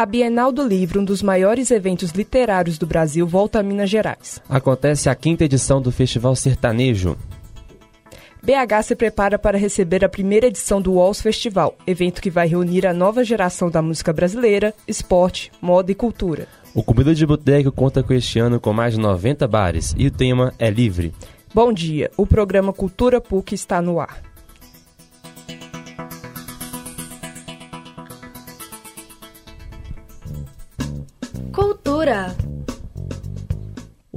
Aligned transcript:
A 0.00 0.06
Bienal 0.06 0.50
do 0.50 0.66
Livro, 0.66 1.02
um 1.02 1.04
dos 1.04 1.22
maiores 1.22 1.70
eventos 1.70 2.12
literários 2.12 2.78
do 2.78 2.86
Brasil, 2.86 3.26
volta 3.26 3.60
a 3.60 3.62
Minas 3.62 3.90
Gerais. 3.90 4.40
Acontece 4.48 5.10
a 5.10 5.14
quinta 5.14 5.44
edição 5.44 5.78
do 5.78 5.92
Festival 5.92 6.34
Sertanejo. 6.34 7.18
BH 8.42 8.82
se 8.82 8.96
prepara 8.96 9.38
para 9.38 9.58
receber 9.58 10.02
a 10.02 10.08
primeira 10.08 10.46
edição 10.46 10.80
do 10.80 10.94
Walls 10.94 11.20
Festival, 11.20 11.76
evento 11.86 12.22
que 12.22 12.30
vai 12.30 12.48
reunir 12.48 12.86
a 12.86 12.94
nova 12.94 13.22
geração 13.22 13.70
da 13.70 13.82
música 13.82 14.10
brasileira, 14.10 14.72
esporte, 14.88 15.52
moda 15.60 15.92
e 15.92 15.94
cultura. 15.94 16.48
O 16.74 16.82
Comida 16.82 17.14
de 17.14 17.26
Boteco 17.26 17.70
conta 17.70 18.02
com 18.02 18.14
este 18.14 18.38
ano 18.38 18.58
com 18.58 18.72
mais 18.72 18.94
de 18.94 19.00
90 19.00 19.46
bares 19.46 19.94
e 19.98 20.06
o 20.06 20.10
tema 20.10 20.54
é 20.58 20.70
livre. 20.70 21.12
Bom 21.52 21.74
dia, 21.74 22.10
o 22.16 22.26
programa 22.26 22.72
Cultura 22.72 23.20
PUC 23.20 23.54
está 23.54 23.82
no 23.82 24.00
ar. 24.00 24.22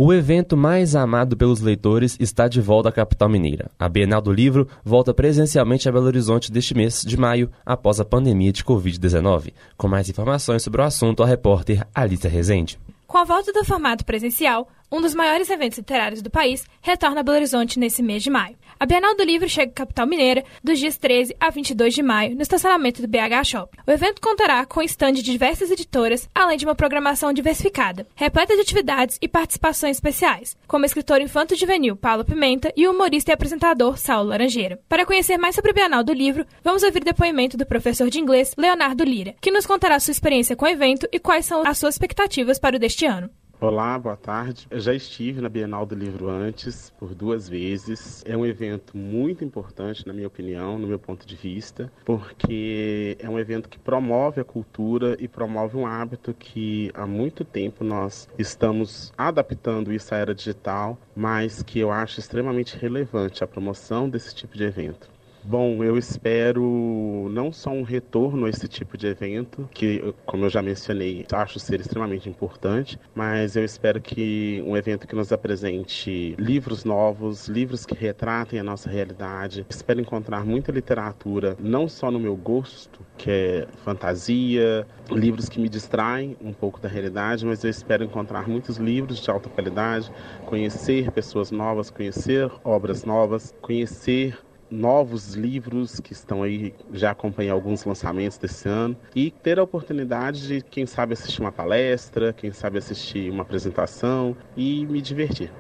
O 0.05 0.12
evento 0.12 0.57
mais 0.57 0.98
amado 0.98 1.38
pelos 1.38 1.62
leitores 1.62 2.17
está 2.20 2.49
de 2.49 2.59
volta 2.59 2.89
à 2.89 2.91
capital 2.91 3.30
mineira. 3.30 3.71
A 3.80 3.88
Bienal 3.88 4.21
do 4.21 4.34
Livro 4.34 4.67
volta 4.84 5.13
presencialmente 5.13 5.88
a 5.88 5.93
Belo 5.93 6.07
Horizonte 6.07 6.52
deste 6.52 6.76
mês 6.76 7.03
de 7.03 7.16
maio, 7.16 7.49
após 7.66 8.02
a 8.02 8.03
pandemia 8.03 8.52
de 8.52 8.66
Covid-19. 8.66 9.53
Com 9.77 9.88
mais 9.88 10.09
informações 10.09 10.62
sobre 10.62 10.81
o 10.81 10.84
assunto, 10.84 11.23
a 11.23 11.26
repórter 11.26 11.88
Alicia 11.95 12.29
Rezende. 12.29 12.77
Com 13.07 13.17
a 13.17 13.23
volta 13.23 13.53
do 13.53 13.63
formato 13.63 14.03
presencial, 14.03 14.67
um 14.94 15.02
dos 15.02 15.16
maiores 15.16 15.50
eventos 15.50 15.80
literários 15.80 16.22
do 16.22 16.30
país 16.30 16.64
retorna 16.80 17.22
a 17.22 17.24
Belo 17.24 17.38
Horizonte 17.38 17.80
nesse 17.80 18.04
mês 18.04 18.22
de 18.22 18.30
maio. 18.30 18.56
A 18.80 18.86
Bienal 18.86 19.16
do 19.16 19.24
Livro 19.24 19.50
chega 19.50 19.72
à 19.72 19.74
capital 19.74 20.06
mineira 20.06 20.44
dos 20.64 20.78
dias 20.78 20.98
13 20.98 21.36
a 21.40 21.50
22 21.50 21.96
de 21.96 22.04
maio, 22.04 22.35
no 22.35 22.44
estacionamento 22.44 23.02
do 23.02 23.08
BH 23.08 23.44
Shopping. 23.44 23.77
O 23.88 23.91
evento 23.91 24.22
contará 24.22 24.63
com 24.68 24.84
stand 24.84 25.13
de 25.13 25.24
diversas 25.24 25.72
editoras, 25.72 26.30
além 26.35 26.58
de 26.58 26.66
uma 26.66 26.76
programação 26.76 27.34
diversificada, 27.34 28.05
repleta 28.13 28.54
de 28.54 28.62
atividades 28.62 29.18
e 29.20 29.27
participações 29.27 29.98
especiais, 29.98 30.55
como 30.68 30.84
o 30.84 30.85
escritor 30.85 31.22
infanto-juvenil 31.22 31.96
Paulo 31.96 32.24
Pimenta 32.24 32.72
e 32.76 32.88
o 32.88 32.91
humorista 32.91 33.32
e 33.32 33.34
apresentador 33.34 33.98
Saulo 33.98 34.30
Laranjeira. 34.30 34.80
Para 34.88 35.07
conhecer 35.07 35.40
mais 35.40 35.55
sobre 35.55 35.72
a 35.72 35.74
Bienal 35.74 36.04
do 36.04 36.13
Livro, 36.13 36.46
vamos 36.63 36.84
ouvir 36.84 37.04
depoimento 37.04 37.57
do 37.57 37.66
professor 37.66 38.12
de 38.12 38.20
inglês 38.20 38.54
Leonardo 38.55 39.04
Lira, 39.04 39.34
que 39.41 39.50
nos 39.50 39.66
contará 39.66 40.00
sua 40.00 40.12
experiência 40.12 40.55
com 40.55 40.66
o 40.66 40.70
evento 40.70 41.07
e 41.12 41.18
quais 41.18 41.48
são 41.48 41.63
as 41.66 41.80
suas 41.80 41.96
expectativas 41.96 42.60
para 42.60 42.76
o 42.76 42.80
deste 42.80 43.07
ano. 43.07 43.32
Olá, 43.62 43.98
boa 43.98 44.18
tarde. 44.18 44.68
Eu 44.70 44.79
já 44.82 44.93
estive 44.93 45.40
na 45.40 45.48
Bienal 45.48 45.85
do 45.85 45.96
Livro 45.96 46.27
antes, 46.27 46.90
por 46.90 47.15
duas 47.15 47.48
vezes. 47.48 48.21
É 48.26 48.35
um 48.35 48.45
evento 48.45 48.98
muito 48.98 49.45
importante, 49.45 50.05
na 50.05 50.12
minha 50.12 50.27
opinião, 50.27 50.77
no 50.77 50.85
meu 50.85 50.99
ponto 50.99 51.26
de 51.26 51.35
vista, 51.35 51.90
porque 52.04 53.15
é 53.20 53.29
um 53.29 53.40
evento 53.40 53.70
que 53.70 53.79
promove 53.79 54.41
a 54.41 54.43
cultura 54.43 55.15
e 55.18 55.29
promove 55.29 55.77
um 55.77 55.87
hábito 55.87 56.34
que 56.34 56.91
há 56.93 57.07
muito 57.07 57.45
tempo 57.45 57.85
nós 57.85 58.27
estamos 58.37 59.13
adaptando 59.18 59.93
isso 59.93 60.13
à 60.13 60.17
era 60.17 60.35
digital, 60.35 60.98
mas 61.15 61.63
que 61.63 61.79
eu 61.79 61.90
acho 61.90 62.20
extremamente 62.20 62.77
relevante 62.77 63.43
a 63.43 63.48
promoção 63.48 64.09
desse 64.09 64.35
tipo 64.35 64.57
de 64.57 64.63
evento. 64.66 65.12
Bom, 65.46 65.84
eu 65.84 65.97
espero 65.97 67.28
não 67.30 67.52
só 67.52 67.69
um 67.69 67.84
retorno 67.84 68.46
a 68.46 68.50
esse 68.50 68.66
tipo 68.66 68.97
de 68.97 69.08
evento, 69.08 69.69
que, 69.74 70.13
como 70.25 70.46
eu 70.46 70.50
já 70.50 70.62
mencionei, 70.62 71.25
acho 71.34 71.59
ser 71.59 71.81
extremamente 71.81 72.30
importante, 72.30 72.97
mas 73.13 73.58
eu 73.58 73.63
espero 73.66 74.00
que 74.00 74.63
um 74.66 74.78
evento 74.78 75.06
que 75.06 75.13
nos 75.13 75.34
apresente 75.34 76.34
livros 76.40 76.85
novos, 76.85 77.50
livros 77.50 77.85
que 77.85 77.94
retratem 77.94 78.58
a 78.58 78.63
nossa 78.63 78.90
realidade. 78.90 79.66
Espero 79.69 80.00
encontrar 80.00 80.46
muita 80.46 80.72
literatura, 80.72 81.57
não 81.59 81.90
só 81.90 82.09
no 82.09 82.22
meu 82.22 82.38
gosto, 82.38 83.02
que 83.18 83.30
é 83.30 83.68
fantasia, 83.84 84.88
livros 85.12 85.50
que 85.50 85.59
me 85.59 85.68
distraem 85.68 86.38
um 86.40 86.53
pouco 86.53 86.79
da 86.79 86.88
realidade, 86.88 87.46
mas 87.46 87.62
eu 87.66 87.69
espero 87.69 88.06
encontrar 88.06 88.47
muitos 88.47 88.78
livros 88.78 89.19
de 89.19 89.29
alta 89.29 89.50
qualidade, 89.50 90.09
conhecer 90.46 91.12
pessoas 91.12 91.51
novas, 91.51 91.90
conhecer 91.90 92.50
obras 92.63 93.03
novas, 93.03 93.53
conhecer 93.62 94.38
novos 94.69 95.34
livros 95.34 96.00
que 96.00 96.13
estão 96.13 96.44
aí, 96.44 96.75
já 96.91 97.09
acompanhei 97.12 97.51
alguns 97.51 97.85
lançamentos 97.85 98.38
desse 98.38 98.68
ano, 98.68 98.97
e 99.16 99.31
ter 99.31 99.59
a 99.59 99.63
oportunidade 99.63 100.47
de, 100.47 100.62
quem 100.62 100.85
sabe, 100.85 101.13
assistir 101.13 101.41
uma 101.41 101.51
palestra, 101.51 102.34
quem 102.34 102.51
sabe 102.51 102.78
assistir 102.78 103.31
uma 103.31 103.44
apresentação 103.44 104.35
e 104.56 104.85
me 104.85 105.02
divertir. 105.02 105.52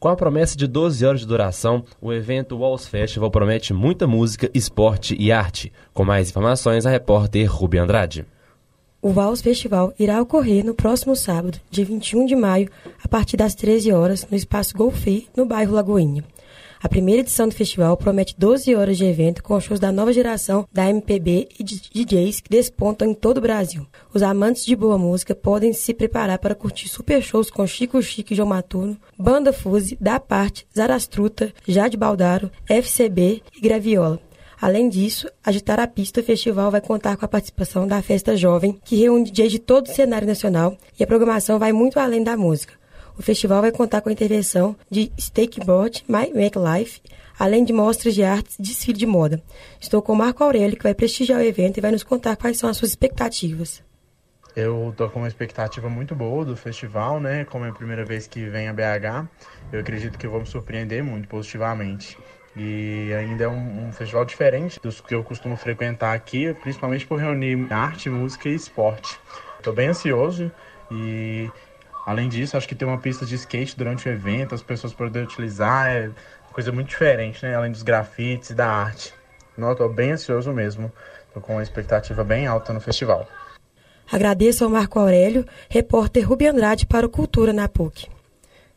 Com 0.00 0.08
a 0.08 0.16
promessa 0.16 0.56
de 0.56 0.66
12 0.66 1.04
horas 1.04 1.20
de 1.20 1.26
duração, 1.26 1.84
o 2.00 2.10
evento 2.10 2.56
Walls 2.56 2.88
Festival 2.88 3.30
promete 3.30 3.74
muita 3.74 4.06
música, 4.06 4.50
esporte 4.54 5.14
e 5.20 5.30
arte. 5.30 5.70
Com 5.92 6.06
mais 6.06 6.30
informações, 6.30 6.86
a 6.86 6.90
repórter 6.90 7.46
Rubi 7.52 7.76
Andrade. 7.76 8.24
O 9.02 9.12
Vals 9.12 9.40
Festival 9.40 9.94
irá 9.98 10.20
ocorrer 10.20 10.62
no 10.62 10.74
próximo 10.74 11.16
sábado, 11.16 11.58
dia 11.70 11.86
21 11.86 12.26
de 12.26 12.36
maio, 12.36 12.70
a 13.02 13.08
partir 13.08 13.34
das 13.34 13.54
13 13.54 13.90
horas, 13.92 14.26
no 14.30 14.36
Espaço 14.36 14.76
Golfi, 14.76 15.26
no 15.34 15.46
bairro 15.46 15.74
Lagoinha. 15.74 16.22
A 16.82 16.88
primeira 16.88 17.22
edição 17.22 17.48
do 17.48 17.54
festival 17.54 17.96
promete 17.96 18.34
12 18.38 18.74
horas 18.74 18.98
de 18.98 19.06
evento 19.06 19.42
com 19.42 19.58
shows 19.58 19.80
da 19.80 19.90
nova 19.90 20.12
geração 20.12 20.68
da 20.70 20.88
MPB 20.88 21.48
e 21.58 21.64
DJs 21.64 22.40
que 22.40 22.50
despontam 22.50 23.08
em 23.08 23.14
todo 23.14 23.38
o 23.38 23.40
Brasil. 23.40 23.86
Os 24.12 24.22
amantes 24.22 24.66
de 24.66 24.76
boa 24.76 24.98
música 24.98 25.34
podem 25.34 25.72
se 25.72 25.94
preparar 25.94 26.38
para 26.38 26.54
curtir 26.54 26.88
super 26.88 27.22
shows 27.22 27.50
com 27.50 27.66
Chico 27.66 28.02
Chico 28.02 28.34
e 28.34 28.36
João 28.36 28.48
Maturno, 28.48 28.98
Banda 29.18 29.50
Fuse, 29.50 29.96
Da 29.98 30.20
Parte, 30.20 30.66
Zarastruta, 30.76 31.52
Jade 31.66 31.96
Baldaro, 31.96 32.50
FCB 32.66 33.42
e 33.56 33.60
Graviola. 33.60 34.29
Além 34.60 34.90
disso, 34.90 35.26
Agitar 35.42 35.80
a 35.80 35.86
Pista 35.86 36.22
Festival 36.22 36.70
vai 36.70 36.82
contar 36.82 37.16
com 37.16 37.24
a 37.24 37.28
participação 37.28 37.86
da 37.86 38.02
Festa 38.02 38.36
Jovem, 38.36 38.78
que 38.84 38.96
reúne 38.96 39.30
DJs 39.30 39.52
de 39.52 39.58
todo 39.58 39.86
o 39.86 39.92
cenário 39.92 40.28
nacional 40.28 40.76
e 40.98 41.02
a 41.02 41.06
programação 41.06 41.58
vai 41.58 41.72
muito 41.72 41.98
além 41.98 42.22
da 42.22 42.36
música. 42.36 42.74
O 43.16 43.22
festival 43.22 43.62
vai 43.62 43.72
contar 43.72 44.02
com 44.02 44.10
a 44.10 44.12
intervenção 44.12 44.76
de 44.90 45.10
Stakebot, 45.18 46.04
My 46.06 46.30
Make 46.34 46.58
Life, 46.58 47.00
além 47.38 47.64
de 47.64 47.72
mostras 47.72 48.14
de 48.14 48.22
artes 48.22 48.58
e 48.58 48.62
desfile 48.62 48.98
de 48.98 49.06
moda. 49.06 49.42
Estou 49.80 50.02
com 50.02 50.12
o 50.12 50.16
Marco 50.16 50.44
Aurélio, 50.44 50.76
que 50.76 50.82
vai 50.82 50.94
prestigiar 50.94 51.40
o 51.40 51.42
evento 51.42 51.78
e 51.78 51.80
vai 51.80 51.90
nos 51.90 52.02
contar 52.02 52.36
quais 52.36 52.58
são 52.58 52.68
as 52.68 52.76
suas 52.76 52.90
expectativas. 52.90 53.82
Eu 54.54 54.92
tô 54.94 55.08
com 55.08 55.20
uma 55.20 55.28
expectativa 55.28 55.88
muito 55.88 56.14
boa 56.14 56.44
do 56.44 56.54
festival, 56.54 57.18
né? 57.18 57.46
Como 57.46 57.64
é 57.64 57.70
a 57.70 57.72
primeira 57.72 58.04
vez 58.04 58.26
que 58.26 58.44
vem 58.46 58.68
a 58.68 58.74
BH, 58.74 59.26
eu 59.72 59.80
acredito 59.80 60.18
que 60.18 60.28
me 60.28 60.44
surpreender 60.44 61.02
muito 61.02 61.28
positivamente. 61.28 62.18
E 62.56 63.12
ainda 63.14 63.44
é 63.44 63.48
um, 63.48 63.88
um, 63.88 63.92
festival 63.92 64.24
diferente 64.24 64.80
dos 64.80 65.00
que 65.00 65.14
eu 65.14 65.22
costumo 65.22 65.56
frequentar 65.56 66.14
aqui, 66.14 66.52
principalmente 66.54 67.06
por 67.06 67.18
reunir 67.18 67.72
arte, 67.72 68.10
música 68.10 68.48
e 68.48 68.54
esporte. 68.54 69.18
Estou 69.58 69.72
bem 69.72 69.88
ansioso 69.88 70.50
e, 70.90 71.48
além 72.04 72.28
disso, 72.28 72.56
acho 72.56 72.66
que 72.66 72.74
ter 72.74 72.84
uma 72.84 72.98
pista 72.98 73.24
de 73.24 73.36
skate 73.36 73.76
durante 73.76 74.08
o 74.08 74.12
evento, 74.12 74.54
as 74.54 74.62
pessoas 74.62 74.92
poderem 74.92 75.28
utilizar, 75.28 75.88
é 75.88 76.06
uma 76.06 76.52
coisa 76.52 76.72
muito 76.72 76.88
diferente, 76.88 77.44
né? 77.44 77.54
Além 77.54 77.70
dos 77.70 77.82
grafites 77.82 78.50
e 78.50 78.54
da 78.54 78.68
arte. 78.68 79.14
Estou 79.56 79.88
bem 79.88 80.12
ansioso 80.12 80.52
mesmo. 80.52 80.90
Estou 81.28 81.42
com 81.42 81.52
uma 81.52 81.62
expectativa 81.62 82.24
bem 82.24 82.46
alta 82.46 82.72
no 82.72 82.80
festival. 82.80 83.28
Agradeço 84.10 84.64
ao 84.64 84.70
Marco 84.70 84.98
Aurélio, 84.98 85.46
repórter 85.68 86.28
Rubi 86.28 86.48
Andrade 86.48 86.84
para 86.84 87.06
o 87.06 87.08
Cultura 87.08 87.52
na 87.52 87.68
PUC. 87.68 88.08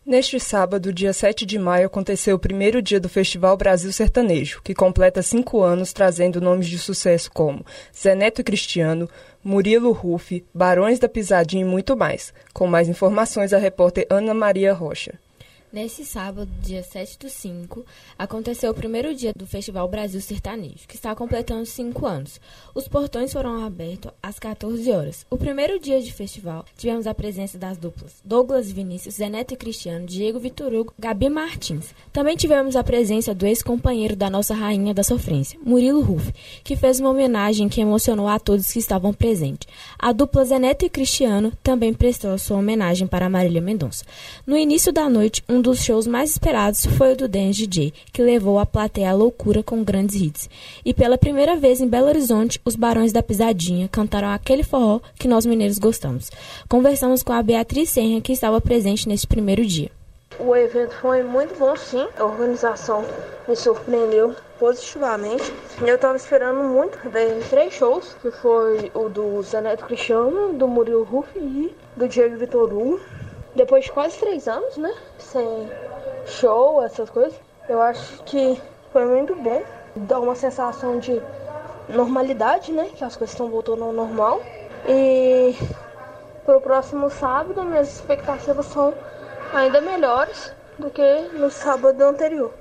Neste 0.06 0.38
sábado, 0.38 0.92
dia 0.92 1.14
7 1.14 1.46
de 1.46 1.58
maio, 1.58 1.88
aconteceu 1.88 2.36
o 2.36 2.40
primeiro 2.40 2.82
dia 2.82 3.00
do 3.00 3.08
Festival 3.08 3.56
Brasil 3.56 3.90
Sertanejo, 3.90 4.62
que 4.62 4.74
completa 4.74 5.22
cinco 5.22 5.64
anos 5.64 5.94
trazendo 5.94 6.42
nomes 6.42 6.68
de 6.68 6.78
sucesso 6.78 7.32
como 7.32 7.66
Zé 7.98 8.14
Neto 8.14 8.42
e 8.42 8.44
Cristiano, 8.44 9.10
Murilo 9.42 9.94
Rufi, 9.94 10.44
Barões 10.54 11.00
da 11.00 11.08
Pisadinha 11.08 11.62
e 11.62 11.66
muito 11.66 11.96
mais. 11.96 12.34
Com 12.52 12.68
mais 12.68 12.90
informações, 12.90 13.54
a 13.54 13.58
repórter 13.58 14.06
Ana 14.10 14.34
Maria 14.34 14.74
Rocha. 14.74 15.14
Nesse 15.74 16.06
sábado, 16.06 16.48
dia 16.62 16.84
7 16.84 17.18
do 17.18 17.28
5, 17.28 17.84
aconteceu 18.16 18.70
o 18.70 18.76
primeiro 18.76 19.16
dia 19.16 19.34
do 19.36 19.48
Festival 19.48 19.88
Brasil 19.88 20.22
Sertanejo, 20.22 20.88
que 20.88 20.96
está 20.96 21.16
completando 21.16 21.66
cinco 21.66 22.06
anos. 22.06 22.40
Os 22.76 22.88
portões 22.88 23.34
foram 23.34 23.66
abertos 23.66 24.12
às 24.22 24.38
14 24.38 24.92
horas. 24.92 25.26
O 25.32 25.36
primeiro 25.36 25.80
dia 25.80 26.00
de 26.00 26.14
festival, 26.14 26.64
tivemos 26.78 27.08
a 27.08 27.14
presença 27.16 27.58
das 27.58 27.76
duplas 27.76 28.22
Douglas 28.24 28.72
Vinícius, 28.72 29.16
Zeneto 29.16 29.56
e 29.56 29.58
Cristiano, 29.58 30.06
Diego 30.06 30.38
Vitor 30.38 30.72
Hugo, 30.72 30.94
Gabi 31.00 31.28
Martins. 31.28 31.96
Também 32.12 32.36
tivemos 32.36 32.76
a 32.76 32.84
presença 32.84 33.34
do 33.34 33.48
ex-companheiro 33.48 34.16
da 34.16 34.30
nossa 34.30 34.54
rainha 34.54 34.94
da 34.94 35.02
sofrência, 35.02 35.60
Murilo 35.66 36.02
Ruff, 36.02 36.32
que 36.64 36.76
fez 36.76 37.00
uma 37.00 37.10
homenagem 37.10 37.68
que 37.68 37.82
emocionou 37.82 38.28
a 38.28 38.38
todos 38.38 38.72
que 38.72 38.78
estavam 38.78 39.12
presentes. 39.12 39.68
A 39.98 40.12
dupla 40.12 40.46
Zeneto 40.46 40.86
e 40.86 40.90
Cristiano 40.90 41.52
também 41.64 41.96
prestou 41.96 42.38
sua 42.38 42.58
homenagem 42.58 43.08
para 43.08 43.28
Marília 43.28 43.60
Mendonça. 43.60 44.06
No 44.46 44.56
início 44.56 44.94
da 44.94 45.10
noite, 45.10 45.44
um 45.50 45.63
dos 45.64 45.82
shows 45.82 46.06
mais 46.06 46.32
esperados 46.32 46.86
foi 46.86 47.14
o 47.14 47.16
do 47.16 47.28
Dance 47.28 47.66
DJ, 47.66 47.94
que 48.12 48.22
levou 48.22 48.60
a 48.60 48.66
plateia 48.66 49.12
à 49.12 49.14
loucura 49.14 49.64
com 49.64 49.82
grandes 49.82 50.14
hits. 50.14 50.50
E 50.84 50.94
pela 50.94 51.18
primeira 51.18 51.56
vez 51.56 51.80
em 51.80 51.88
Belo 51.88 52.08
Horizonte, 52.08 52.60
os 52.66 52.76
Barões 52.76 53.14
da 53.14 53.24
Pisadinha 53.24 53.88
cantaram 53.88 54.28
aquele 54.28 54.62
forró 54.62 55.00
que 55.18 55.26
nós 55.28 55.46
mineiros 55.46 55.80
gostamos. 55.80 56.30
Conversamos 56.68 57.24
com 57.24 57.32
a 57.32 57.42
Beatriz 57.42 57.90
Senra, 57.90 58.20
que 58.20 58.34
estava 58.34 58.60
presente 58.60 59.08
nesse 59.08 59.26
primeiro 59.26 59.66
dia. 59.66 59.90
O 60.38 60.54
evento 60.54 60.96
foi 60.96 61.24
muito 61.24 61.58
bom, 61.58 61.76
sim. 61.78 62.06
A 62.18 62.26
organização 62.26 63.06
me 63.48 63.56
surpreendeu 63.56 64.36
positivamente. 64.60 65.50
Eu 65.82 65.96
estava 65.96 66.18
esperando 66.18 66.62
muito 66.62 66.98
ver 67.10 67.42
três 67.50 67.74
shows, 67.74 68.18
que 68.22 68.32
foi 68.32 68.92
o 68.94 69.08
do 69.08 69.42
Zaneto 69.44 69.86
Cristiano, 69.86 70.52
do 70.54 70.68
Murilo 70.68 71.04
Ruff 71.04 71.30
e 71.38 71.74
do 71.96 72.10
Diego 72.10 72.36
Vitor 72.36 72.74
Hugo 72.74 73.00
depois 73.56 73.86
de 73.86 73.92
quase 73.92 74.18
três 74.18 74.48
anos, 74.48 74.78
né? 74.78 74.94
Sem 75.34 75.68
show, 76.28 76.84
essas 76.84 77.10
coisas, 77.10 77.34
eu 77.68 77.82
acho 77.82 78.22
que 78.24 78.56
foi 78.92 79.04
muito 79.04 79.34
bom. 79.36 79.64
Dá 79.96 80.20
uma 80.20 80.36
sensação 80.36 81.00
de 81.00 81.20
normalidade, 81.90 82.72
né? 82.72 82.92
Que 82.96 83.04
as 83.04 83.16
coisas 83.16 83.34
estão 83.34 83.50
voltando 83.50 83.84
ao 83.84 83.92
normal. 83.92 84.44
E 84.88 85.56
para 86.46 86.58
o 86.58 86.62
próximo 86.62 87.10
sábado, 87.10 87.64
minhas 87.64 87.96
expectativas 87.96 88.68
são 88.68 88.94
ainda 89.52 89.82
melhores 89.82 90.54
do 90.78 90.92
que 90.92 91.22
no 91.34 91.50
sábado 91.50 92.00
anterior. 92.04 92.54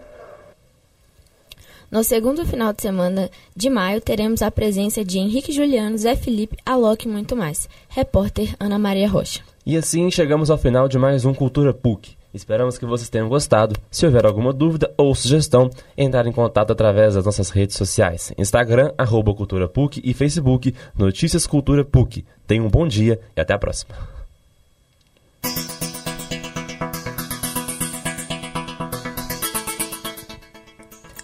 No 1.90 2.02
segundo 2.02 2.46
final 2.46 2.72
de 2.72 2.80
semana 2.80 3.30
de 3.54 3.68
maio, 3.68 4.00
teremos 4.00 4.40
a 4.40 4.50
presença 4.50 5.04
de 5.04 5.18
Henrique 5.18 5.52
Juliano, 5.52 5.98
Zé 5.98 6.16
Felipe, 6.16 6.56
Alok 6.64 7.06
e 7.06 7.10
muito 7.10 7.36
mais. 7.36 7.68
Repórter 7.90 8.56
Ana 8.58 8.78
Maria 8.78 9.06
Rocha. 9.06 9.42
E 9.66 9.76
assim 9.76 10.10
chegamos 10.10 10.50
ao 10.50 10.56
final 10.56 10.88
de 10.88 10.98
mais 10.98 11.26
um 11.26 11.34
Cultura 11.34 11.74
PUC. 11.74 12.21
Esperamos 12.32 12.78
que 12.78 12.86
vocês 12.86 13.10
tenham 13.10 13.28
gostado. 13.28 13.76
Se 13.90 14.06
houver 14.06 14.24
alguma 14.24 14.52
dúvida 14.52 14.92
ou 14.96 15.14
sugestão, 15.14 15.68
entrar 15.96 16.26
em 16.26 16.32
contato 16.32 16.72
através 16.72 17.14
das 17.14 17.24
nossas 17.24 17.50
redes 17.50 17.76
sociais: 17.76 18.32
Instagram, 18.38 18.92
arroba 18.96 19.34
Cultura 19.34 19.68
PUC 19.68 20.00
e 20.02 20.14
Facebook, 20.14 20.74
Notícias 20.96 21.46
Cultura 21.46 21.84
PUC. 21.84 22.24
Tenham 22.46 22.66
um 22.66 22.70
bom 22.70 22.86
dia 22.86 23.20
e 23.36 23.40
até 23.40 23.52
a 23.52 23.58
próxima. 23.58 24.21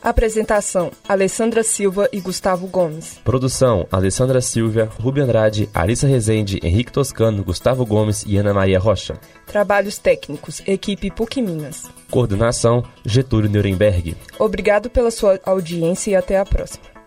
Apresentação: 0.03 0.91
Alessandra 1.09 1.63
Silva 1.63 2.09
e 2.13 2.21
Gustavo 2.21 2.67
Gomes. 2.67 3.19
Produção: 3.25 3.87
Alessandra 3.91 4.41
Silvia, 4.41 4.89
Rubi 5.01 5.21
Andrade, 5.21 5.69
Arissa 5.75 6.07
Rezende, 6.07 6.61
Henrique 6.63 6.93
Toscano, 6.93 7.43
Gustavo 7.43 7.85
Gomes 7.85 8.25
e 8.27 8.37
Ana 8.37 8.55
Maria 8.55 8.79
Rocha. 8.79 9.19
Trabalhos 9.47 9.99
técnicos: 9.99 10.63
Equipe 10.67 11.11
PUC 11.11 11.43
Minas. 11.43 11.85
Coordenação: 12.11 12.85
Getúlio 13.05 13.51
Nuremberg. 13.51 14.17
Obrigado 14.39 14.89
pela 14.89 15.11
sua 15.11 15.41
audiência 15.45 16.13
e 16.13 16.17
até 16.17 16.39
a 16.39 16.45
próxima. 16.45 16.98